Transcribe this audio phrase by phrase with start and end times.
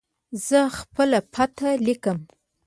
[0.47, 2.19] زه خپله پته لیکم.